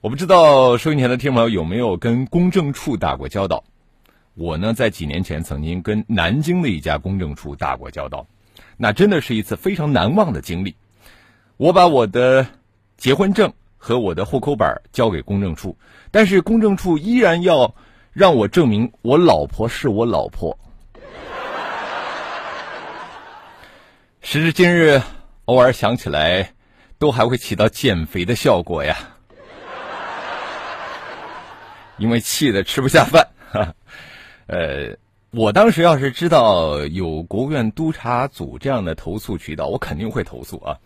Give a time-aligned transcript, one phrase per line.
[0.00, 3.64] 我不知道收音前的听众朋友有没有跟公证处打过交道。
[4.34, 8.24] 我呢，在几年前曾经跟南京的一家公证处打过交道，
[8.76, 10.76] 那真的是一次非常难忘的经历。
[11.56, 12.46] 我把我的
[12.96, 15.76] 结婚证和我的户口本交给公证处，
[16.12, 17.74] 但是公证处依然要
[18.12, 20.56] 让我证明我老婆是我老婆。
[24.20, 25.02] 时至今日，
[25.46, 26.52] 偶尔想起来，
[27.00, 28.96] 都还会起到减肥的效果呀，
[31.98, 33.28] 因为气得吃不下饭。
[34.46, 34.96] 呃，
[35.30, 40.78] 我当时要是知道有国务院督查组这样的投诉渠道，我肯定会投诉啊。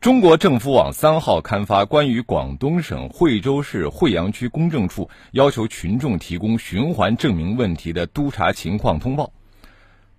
[0.00, 9.32] 中国政府网三号刊发关于广东省惠州市惠阳区公证处要求群众提供循环证明问题的督查情况通报。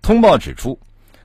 [0.02, 0.78] 通报指出，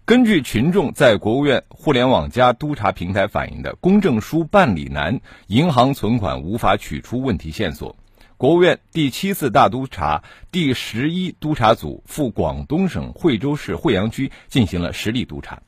[0.05, 7.93] 根据群众在国务院互联网加督查平台反映的公证书办理难、银行存款无法取出问题线索。
[8.38, 15.61] 国务院第七次大督查第十一督查组赴广东省惠州市惠阳区进行了实地督查，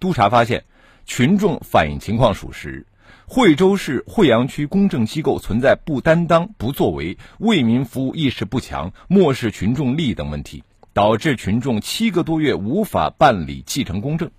[0.00, 0.64] 督查发现，
[1.04, 2.86] 群众反映情况属实，
[3.26, 14.30] 惠州市惠阳区公证机构存在不担当、不作为、为民服务意识不强、漠视群众利益等问题，导致群众七个多月无法办理继承公证。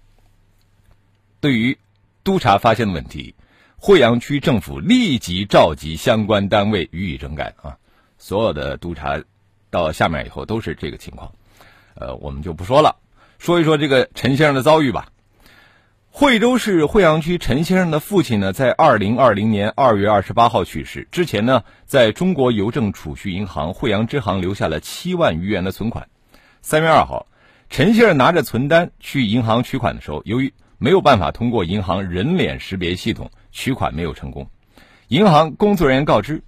[1.40, 1.78] 对于
[2.24, 3.36] 督查发现的问题。
[3.80, 7.78] 惠阳区政府立即召集相关单位予以整改啊！
[8.18, 9.22] 所有的督查
[9.70, 11.32] 到下面以后都是这个情况，
[11.94, 12.96] 呃，我们就不说了，
[13.38, 15.10] 说一说这个陈先生的遭遇吧。
[16.10, 26.10] 惠州市惠阳区陈先生的父亲呢，在二零二零年二月二十八号去世之前呢，在中国邮政储蓄银行惠阳支行留下了七万余元的存款。
[26.64, 27.28] 三月二号，
[27.70, 33.30] 陈先生拿着存单去银行取款的时候，由于没有办法通过银行人脸识别系统。
[33.58, 34.52] 取款没有成功，
[35.08, 36.44] 银行工作人员告知，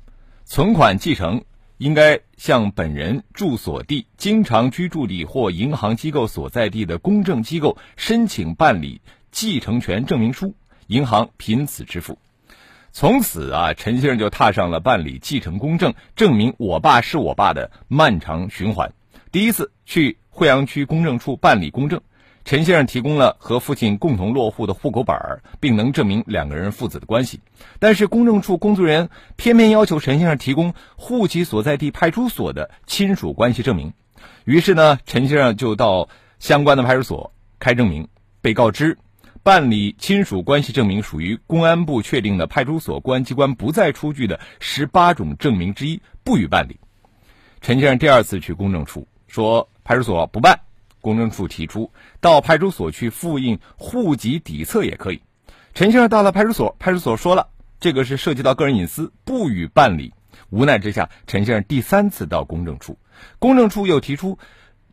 [0.45, 1.43] 存款继承
[1.79, 10.53] 应该向本人住所地、经常居住地或银行机构所在地的公证机构申请办理继承权证明书，
[10.85, 12.19] 银行凭此支付。
[12.91, 18.93] 从此啊，陈先生就踏上了办理继承公证、证明我爸是我爸的漫长循环。
[19.31, 22.01] 第一次去惠阳区公证处办理公证。
[22.49, 27.41] 陈先生提供了和父亲共同落户的户口本儿，并能证明两个人父子的关系，
[27.77, 33.93] 但是公证处工作人员偏偏要求陈先生提供户籍所在地派出所的亲属关系证明。
[34.45, 38.07] 于是呢，陈先生就到相关的派出所开证明，
[38.41, 38.97] 被告知
[39.43, 46.79] 办理亲属关系证明属于公安部确定的派出所公安机关不再出具的十八种证明之一，不予办理。
[47.61, 50.59] 陈先生第二次去公证处说，派出所不办。
[51.01, 55.21] 公证处提出到派出所去复印户籍底册也可以。
[55.73, 57.49] 陈先生到了派出所，派出所说了
[57.79, 60.13] 这个是涉及到个人隐私，不予办理。
[60.49, 62.97] 无奈之下，陈先生第三次到公证处，
[63.37, 64.39] 公证处又提出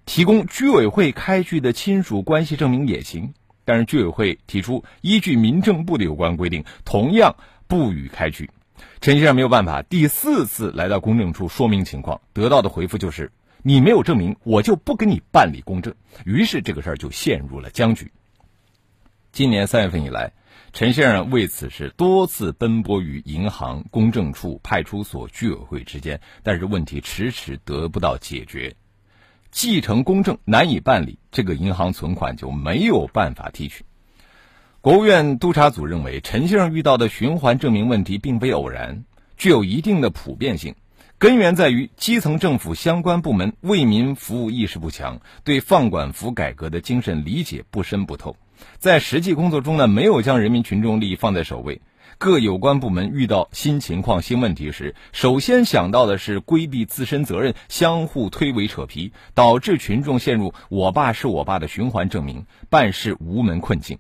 [0.05, 3.33] 提供居委会开具的亲属关系证明也行，
[3.65, 7.37] 但是居委会提出依据民政部的有关规定，同样
[7.67, 8.51] 不予开具。
[9.01, 13.33] 陈先生没有办法，第四次来到公证处说明情况，得到的回复就是。
[13.69, 15.93] 你没有证明，我就不给你办理公证。
[16.25, 18.13] 于是这个事儿就陷入了僵局。
[19.33, 20.31] 今年三月份以来，
[20.73, 28.77] 陈先生为此事多次奔波于银行、公证处、派出所、居委会之间，但是问题迟迟得不到解决。
[29.51, 33.85] 继承公证难以办理，这个银行存款就没有办法提取。
[34.81, 39.05] 国务院督查组认为，陈先生遇到的循环证明问题并非偶然，
[39.37, 40.77] 具有一定的普遍性。
[41.19, 48.37] 根源在于基层政府相关部门为民服务意识不强，对放管服改革的精神理解不深不透，
[48.77, 51.81] 在实际工作中呢，没有将人民群众利益放在首位。
[52.19, 63.99] 各有关部门遇到新情况、新问题时，首先想到的是规避自身责任，相互推诿扯皮，导致群众陷入“我爸是我爸”的循环证明，办事无门困境。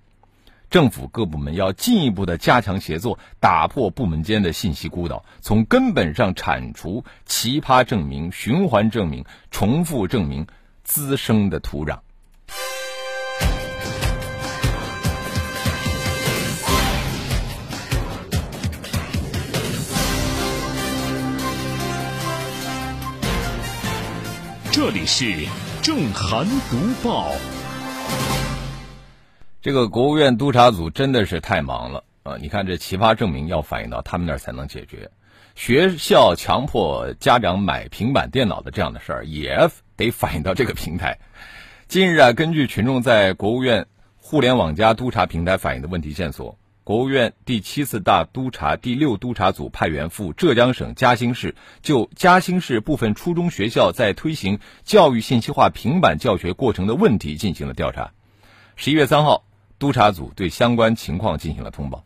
[0.71, 10.47] 政府各部门要进一步的加强协作打破部门间的信息孤岛从根本上铲除奇葩证明循环证明重复证明
[10.83, 11.99] 滋生的土壤。
[24.77, 25.49] 这里是
[25.81, 27.33] 正含读报。
[29.67, 32.37] 这个国务院督查组真的是太忙了啊！
[32.41, 35.11] 你看这奇葩证明要反映到他们那儿才能解决，
[35.57, 41.19] 学校强迫家长买平板电脑的这样的事儿也得反映到这个平台。
[41.89, 58.12] 近日啊，根据群众在国务院互联网加督查平台反映的问题线索，国务院第七次大督查第六督查组派员赴浙江省嘉兴市，就嘉兴市部分初中学校在推行教育信息化平板教学过程的问题进行了调查。
[58.77, 59.43] 十一月三号。
[59.78, 62.05] 督查组对相关情况进行了通报。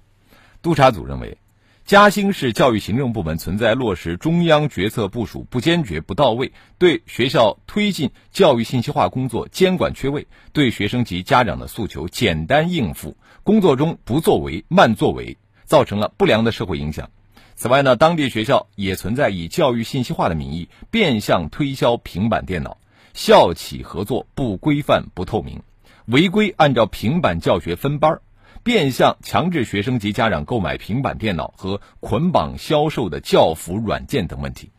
[0.62, 1.38] 督查组认为，
[1.86, 17.10] 嘉兴市教育行政部门存在落实中央决策部署不坚决、不到位，对学校推进教育信息化工作监管缺位，对学生及家长的诉求简单应付，工作中不作为、慢作为，造成了不良的社会影响。
[17.56, 22.78] 此外呢，当地学校也存在以教育信息化的名义变相推销平板电脑，
[23.14, 25.62] 校企合作不规范、不透明。
[26.10, 28.20] 违规按照平板教学分班，
[28.64, 34.70] 变相强制学生及家长购买平板电脑和捆绑销售的教辅软件等问题。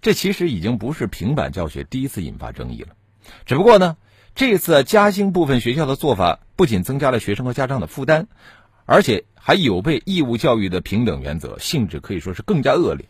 [0.00, 2.88] 这其实已经不是平板教学第一次引发争议了，
[3.46, 3.96] 只不过呢，
[4.34, 8.26] 这次嘉兴部分学校的做法不仅增加了学生和家长的负担，
[8.86, 13.08] 而且还有悖义务教育的平等原则，性质可以说是更加恶劣。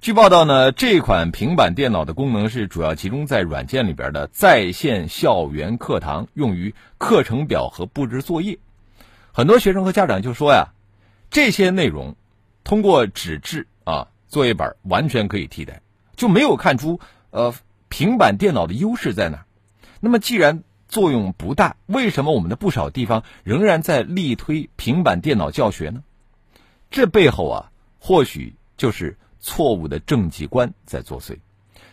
[0.00, 8.58] 据报道呢，这款平板电脑的功能是主要集中在软件里边的在线校园课堂，用于课程表和布置作业。
[9.30, 10.68] 很多学生和家长就说呀，
[11.30, 12.16] 这些内容
[12.64, 15.82] 通过纸质啊作业本完全可以替代，
[16.16, 16.98] 就没有看出
[17.28, 17.52] 呃
[17.90, 19.44] 平板电脑的优势在哪。
[20.00, 26.02] 那么既然作用不大，为什么我们的不少地方仍然在力推平板电脑教学呢？
[26.90, 29.18] 这背后啊，或许就是。
[29.40, 31.38] 错误的政绩观在作祟，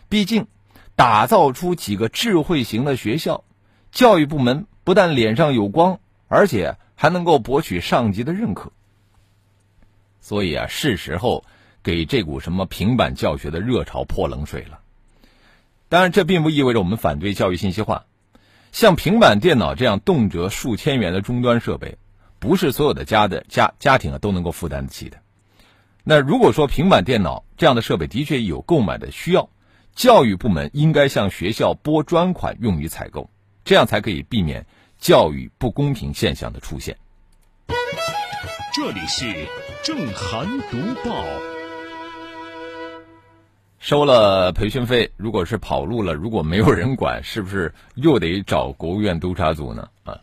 [0.09, 0.47] 毕竟
[0.95, 3.43] 打造出几个智慧型的学校，
[3.91, 8.71] 教育部门不但脸上有光，而且还能够博取上级的认可。
[10.19, 11.45] 所以啊，是时候
[11.81, 14.79] 给这股什么平板教学的热潮泼冷水了。
[15.89, 18.05] 当然，这并不意味着我们反对教育信息化。
[18.73, 21.97] 像平板电脑这样动辄数千元的终端设备，
[22.39, 25.17] 不是所有的家的家家庭啊都能够负担得起的。
[26.09, 29.49] 那如果说平板电脑这样的设备的确有购买的需要，
[29.93, 33.29] 教育部门应该向学校拨专款用于采购，
[33.65, 34.65] 这样才可以避免
[34.97, 36.95] 教育不公平现象的出现。
[38.73, 39.49] 这里是
[39.83, 41.25] 正涵读报。
[43.77, 49.89] 收了培训费，如果是跑路了，如果没有人管，是不是又得找国务院督查组呢？
[50.05, 50.17] 啊？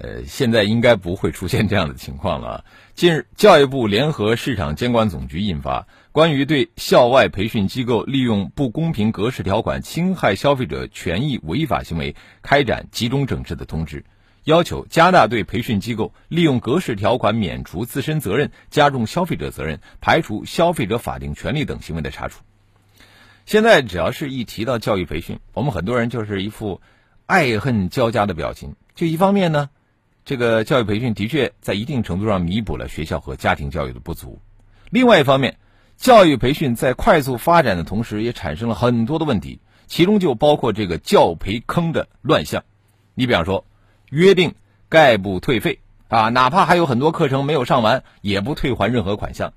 [0.00, 2.64] 呃，现在应该不会出现这样的情况了。
[2.94, 5.80] 近日，教育部联合市场监管总局印发
[6.12, 14.02] 《关于对校外培训机构利用不公平格式条款侵害消费者权益违法行为开展集中整治的通知》，
[14.44, 22.42] 要求加大对培训机构利用格式条款免除自身责任、加重消费者责任、排除消费者法定权利等行为的查处。
[23.46, 26.80] 现在只要是一提到教育培训，我们很多人就是一副
[27.26, 28.76] 爱恨交加的表情。
[28.94, 29.70] 就一方面呢。
[30.28, 34.42] 这个教育培训的确在一定程度上弥补了学校和家庭教育的不足。
[34.90, 35.56] 另外一方面，
[35.96, 42.64] 教育培训在快速发展的同时，也产生了很多的问题，其中就包括这个教培坑的乱象。
[43.14, 43.64] 你比方说，
[44.10, 44.54] 约定
[44.90, 49.54] 概不退费啊，哪怕还有很多课程没有上完，也不退还任何款项，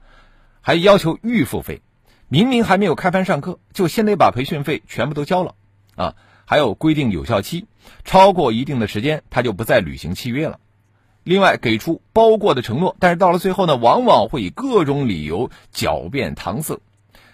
[0.62, 1.82] 还要求预付费，
[2.30, 5.56] 明明还没有开班上课，就先得把培训费全部都交了
[5.98, 6.16] 啊。
[6.44, 7.66] 还有规定有效期，
[8.04, 10.60] 超过一定的时间，他就不再履行契约了。
[11.24, 16.80] 另外，给出包过的承诺，但是到了最后呢，往往会以各种理由狡辩搪塞。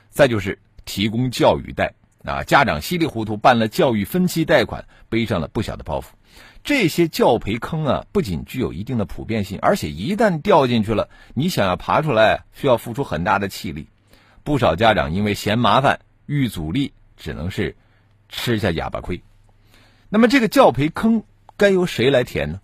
[0.09, 6.05] 再就是提供教育贷啊，家长稀里糊涂办了教育分期贷款，背上了不小的包袱。
[6.63, 13.87] 这些教培坑啊，不仅具有一定的普遍性，而且一旦掉进去了，你想要爬出来，需要付出很大的气力。
[14.43, 17.75] 不少家长因为嫌麻烦，遇阻力，只能是。
[18.29, 19.21] 吃下哑巴亏，
[20.09, 21.23] 那么这个教培坑
[21.55, 22.59] 该由谁来填呢？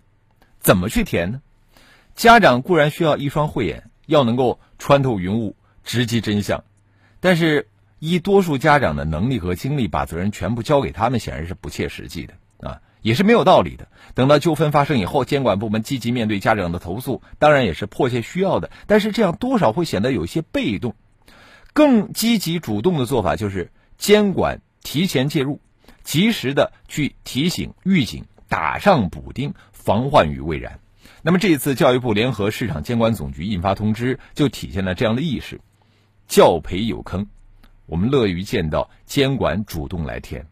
[0.64, 1.42] 怎么去填呢？
[2.16, 5.54] 家长固然需要一双慧眼，要能够穿透云雾，
[5.84, 6.64] 直击真相，
[7.20, 7.68] 但是
[7.98, 12.34] 依多数家长的能力和精力，把责任全部交给他们，显然是不切实际的
[12.68, 13.86] 啊，也是没有道理的。
[14.14, 20.94] 等到纠纷发生以后，监管部门积极面对家长的投诉，当然也是迫切需要的，但是这样多少会显得有些被动。
[21.74, 24.62] 更积极主动的做法就是监管。
[24.82, 25.60] 提前介入，
[26.02, 30.80] 及时的去提醒、预警、打上补丁，防患于未然。
[31.20, 35.60] 那么这一次教育部联合市场监管总局印发通知，就体现了这样的意识：
[36.26, 37.26] 教培有坑，
[37.84, 40.46] 我们乐于见到监管主动来填，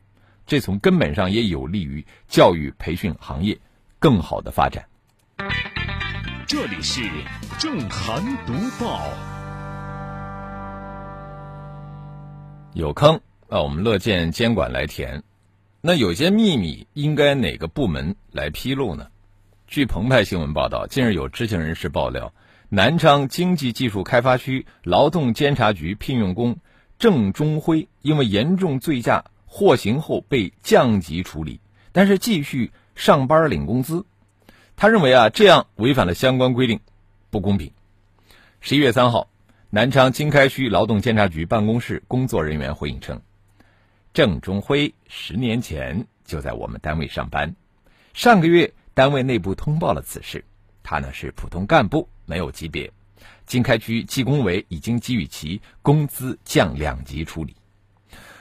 [0.47, 3.59] 这从根本上也有利于教育培训行业
[3.99, 4.85] 更好的发展。
[6.47, 7.01] 这里是
[7.59, 9.01] 正涵读报，
[12.75, 15.23] 有坑啊，我们乐见监管来填。
[15.81, 19.09] 那有些秘密应该哪个部门来披露呢？
[19.73, 22.35] 据澎湃新闻报道，近日有知情人士爆料，
[22.69, 26.59] 南昌经济技术开发区劳动监察局聘用工
[26.99, 31.59] 郑中辉，因为严重醉驾获刑后被降级处理，
[31.91, 34.05] 但是继续上班领工资。
[34.77, 36.79] 他认为啊，这样违反了相关规定，
[37.31, 37.73] 不公平。
[38.61, 39.31] 十一月三号，
[39.71, 43.23] 南昌经开区劳动监察局办公室工作人员回应称，
[44.13, 47.57] 郑中辉十年前就在我们单位上班，
[48.13, 48.75] 上个月。
[48.95, 50.45] 单位内部通报了此事，
[50.83, 52.93] 他呢是普通干部，没有级别。
[53.47, 57.57] 经开区纪工委已经给予其工资降两级处理。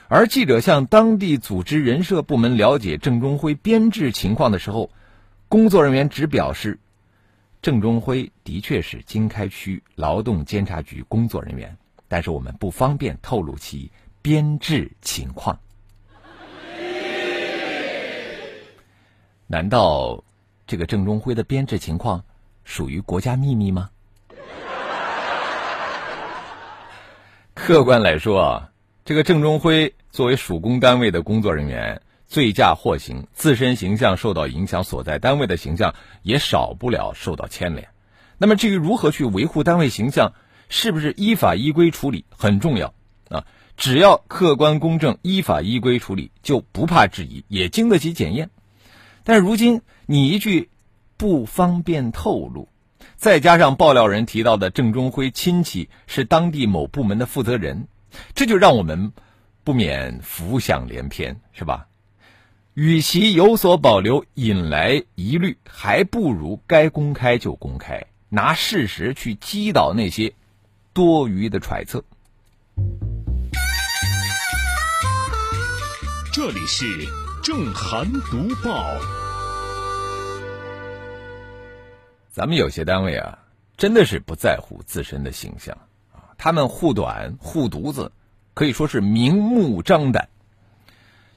[0.08, 4.90] 而记者向当地组织人社部门了解郑中辉编制情况的时候，
[5.48, 6.78] 工作人员只表示，
[7.62, 11.76] 郑中辉的确是经开区劳动监察局工作人员，
[12.08, 13.90] 但是我们不方便透露其
[14.20, 15.58] 编制情况。
[19.46, 20.22] 难道？
[20.72, 22.24] 这个郑中辉的编制情况
[22.64, 23.90] 属于国家秘密吗？
[27.52, 28.70] 客观来说啊，
[29.04, 37.88] 这个郑中辉作为属公单位的工作人员，醉驾获刑，自身形象受到影响，所在单位的形象也少不了受到牵连。
[38.38, 40.32] 那么，至于如何去维护单位形象，
[40.70, 42.94] 是不是依法依规处理很重要
[43.28, 43.44] 啊？
[43.76, 48.48] 只要客观公正、依法依规处理，就不怕质疑，也经得起检验。
[49.24, 50.68] 但如今你一句
[51.16, 52.68] 不方便透露，
[53.16, 57.86] 再加上爆料人提到的郑中辉亲戚是当地某部门的负责人，
[58.34, 59.12] 这就让我们
[59.62, 61.86] 不免浮想联翩，是吧？
[62.74, 70.32] 与其有所保留引来疑虑，还不如该公开就公开，拿事实去击倒那些
[70.92, 72.02] 多余的揣测。
[76.32, 77.31] 这里是。
[77.42, 78.86] 正涵读报，
[82.30, 83.36] 咱们有些单位啊，
[83.76, 85.76] 真的是不在乎自身的形象
[86.12, 88.12] 啊，他们护短护犊子，
[88.54, 90.28] 可以说是明目张胆。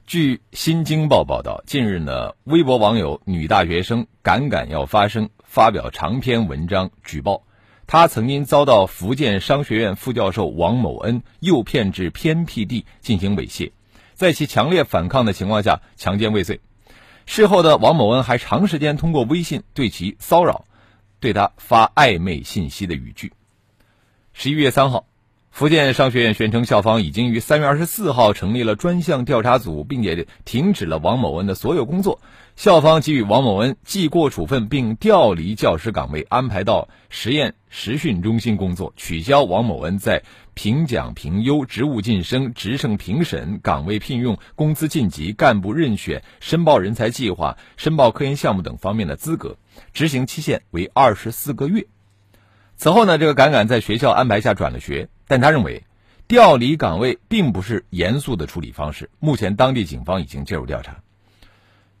[0.06, 7.42] 据《新京报》报道，近日呢，微博网友女大学生敢敢要发声，发表长篇文章举报，
[7.88, 13.72] 她曾经遭到福建商学院副教授王某恩诱骗至偏僻地进行猥亵。
[14.16, 16.60] 在其强烈反抗的情况下强奸未遂，
[17.26, 20.64] 事后的王某恩还长时间通过微信对其骚扰，
[21.20, 23.34] 对他发暧昧信息的语句。
[24.32, 25.04] 十一月三号，
[25.50, 32.22] 福建商学院宣称校方已经于三月二十四号成立了专项调查组，并且停止了王某恩的所有工作。
[32.56, 40.22] 校方给予王某恩记过处分，并调离教师岗位，安排到实验实训中心工作，取消王某恩在。
[40.54, 49.58] 评奖评优、职务晋升、职称评审、岗位聘用、工资晋级、干部任选、申报人才计划、申报科研项目等方面的资格，
[49.92, 51.84] 执行期限为二十四个月。
[52.78, 55.84] 此后呢，这个敢敢在学校安排下转了学，但他认为
[56.26, 59.10] 调离岗位并不是严肃的处理方式。
[59.18, 60.96] 目前，当地警方已经介入调查。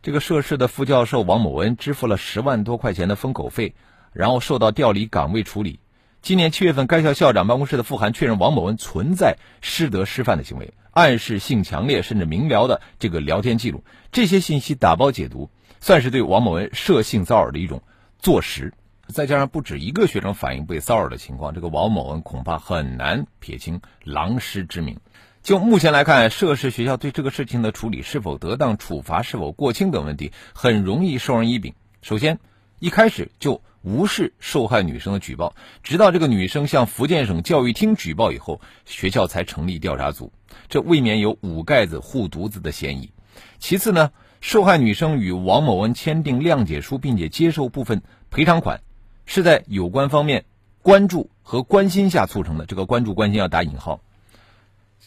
[0.06, 3.74] 这个涉事的副教授王某恩支付了十万多块钱的封口费，
[4.12, 5.80] 然后受到调离岗位处理。
[6.22, 13.82] 今年七月份，该校校长办公室的复函确认王某恩存在师德师范的行为，暗示性强烈甚至明了的这个聊天记录，
[14.12, 17.82] 这些信息打包解读，算是对王某恩涉性骚扰的一种
[18.20, 18.74] 坐实。
[19.08, 25.00] 再加上不止一个学生反映被骚扰的情况，这个王某恩恐怕很难撇清狼师之名。
[25.46, 31.72] 就目前来看，涉事学校对这个事情的处理是否得当、处罚是否过轻等问题，很容易授人以柄。
[32.02, 32.40] 首先，
[32.80, 33.62] 一开始就。
[33.82, 40.32] 无视受害女生的举报，直到这个女生向福建省教育厅举报以后，学校才成立调查组，
[40.68, 43.12] 这未免有捂盖子护犊子的嫌疑。
[43.60, 44.10] 其次呢，
[44.40, 48.80] 受害女生与王某恩签订谅解书，并且接受部分赔偿款，
[49.24, 50.46] 是在有关方面
[50.82, 52.66] 关注和关心下促成的。
[52.66, 54.00] 这个关注关心要打引号，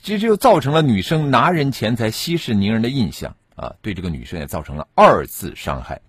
[0.01, 6.01] 这就造成了女生拿人钱财息事宁人的印象啊，对这个女生也造成了二次伤害。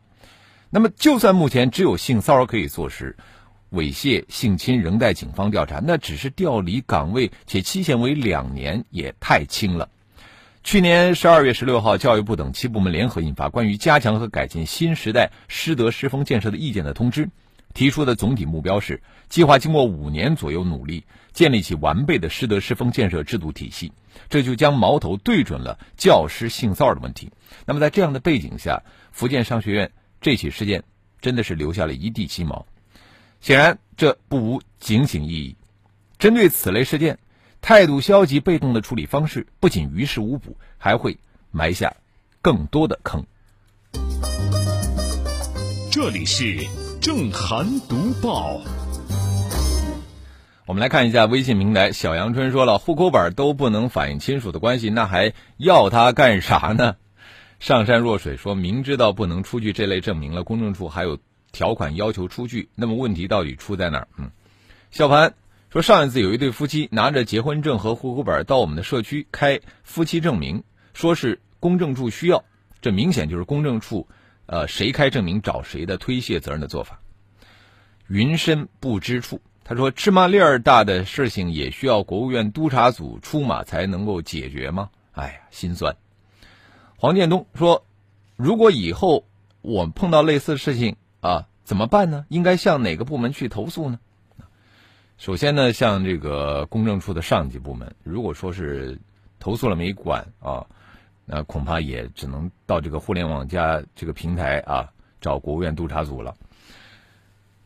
[0.70, 3.16] 那么，就算目前只有性骚扰可以坐实，
[3.72, 9.88] 猥亵、性侵仍待警方调查，那只是调离岗位，且期限为两年，也太轻了。
[10.62, 17.30] 去年十二月十六号，教育部等七部门联合印发《关于加强和改进新时代师德师风建设的意见》的通知，
[17.72, 23.92] 提出的总体目标是，计划经过五年左右努力，建立起完备的师德师风建设制度体系。
[24.28, 27.30] 这就将矛头对准了教师性骚扰的问题。
[27.64, 30.82] 那么在这样的背景下，福建商学院这起事件
[31.20, 32.66] 真的是留下了一地鸡毛。
[33.40, 35.56] 显然，这不无警醒意义。
[36.18, 37.18] 针对此类事件，
[37.62, 41.18] 态度消极、被动的处理方式，不仅于事无补，还会
[41.50, 41.96] 埋下
[42.42, 43.24] 更多的坑。
[45.90, 46.66] 这里是
[47.00, 48.60] 正涵读报。
[50.66, 56.96] 我们来看一下微信平台，小阳春说了，户口本都不能反映亲属的关系，那还要他干啥呢？
[57.58, 61.18] 上善若水说明知道不能出具这类证明了，公证处还有。
[61.52, 64.08] 条款要求出具，那么问题到底出在哪儿？
[64.16, 64.30] 嗯，
[64.92, 65.34] 小盘
[65.72, 70.62] 说，上一次有一对夫妻拿着结婚证和户口本到我们的社区开夫妻证明，
[70.94, 72.44] 说是公证处需要，
[72.80, 74.06] 这明显就是公证处，
[74.52, 77.00] 呃，谁开证明找谁的推卸责任的做法。
[78.08, 84.90] 云深不知处，他说芝麻粒儿大的事情也需要国务院督查组出马才能够解决吗？
[85.12, 85.96] 哎呀，心酸。
[86.96, 87.86] 黄建东说，
[88.34, 89.24] 如果以后
[89.62, 90.96] 我碰到类似的事情。
[91.20, 92.24] 啊，怎么办呢？
[92.30, 94.00] 应该向哪个部门去投诉呢？
[95.18, 97.94] 首先呢，向这个公证处的上级部门。
[98.02, 98.98] 如果说是
[99.38, 100.66] 投诉了没管啊，
[101.32, 106.34] 那恐怕也只能到这个互联网加这个平台啊，找国务院督查组了。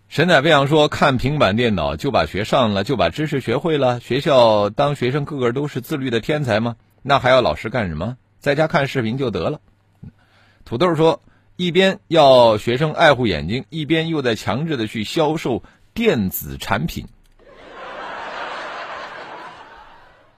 [0.09, 4.01] 神采飞扬说：“看平板电脑就把学上了，就把知识学会了。
[4.01, 6.77] 学校当学生个个都是自律的天才吗？
[7.01, 8.19] 那还要老师干什么？
[8.39, 9.61] 在家看视频就得了。”
[10.67, 11.23] 土豆说。
[11.57, 15.63] 一边要学生爱护眼睛，一边又在强制的去销售
[15.95, 17.07] 电子产品。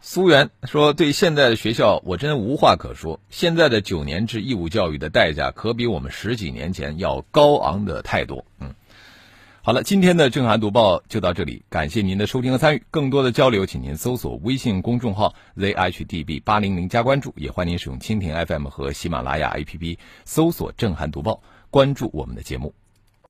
[0.08, 3.18] 苏源说：“对现在的学校，我真无话可说。
[3.28, 8.72] 现在的九年制义务教育的代价，可比我们十几年前要高昂的太多。”嗯。
[9.62, 12.84] 好了，今天的正涵读报就到这里，感谢您的收听和参与。
[12.92, 22.72] 更多的交流，请您搜索微信公众号 zhdb 八零零加关注，也欢迎您使用蜻蜓 FM 和喜马拉雅 APP 搜索正涵读报，关注我们的节目。